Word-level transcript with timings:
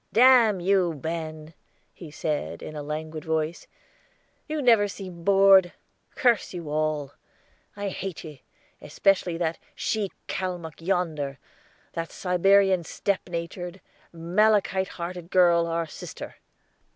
"Damn 0.11 0.59
you, 0.59 0.95
Ben," 0.95 1.53
he 1.93 2.09
said, 2.09 2.63
in 2.63 2.75
a 2.75 2.81
languid 2.81 3.23
voice: 3.23 3.67
"you 4.47 4.59
never 4.59 4.87
seem 4.87 5.23
bored. 5.23 5.73
Curse 6.15 6.55
you 6.55 6.71
all. 6.71 7.13
I 7.75 7.89
hate 7.89 8.23
ye, 8.23 8.41
especially 8.81 9.37
that 9.37 9.59
she 9.75 10.09
Calmuck 10.27 10.81
yonder 10.81 11.37
that 11.93 12.11
Siberian 12.11 12.83
steppe 12.83 13.29
natured, 13.29 13.79
malachite 14.11 14.87
hearted 14.97 15.29
girl, 15.29 15.67
our 15.67 15.85
sister." 15.85 16.37